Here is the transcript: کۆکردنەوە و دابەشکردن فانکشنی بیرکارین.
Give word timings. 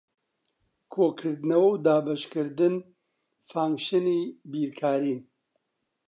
کۆکردنەوە 0.93 1.69
و 1.71 1.81
دابەشکردن 1.85 2.73
فانکشنی 3.51 4.21
بیرکارین. 4.51 5.19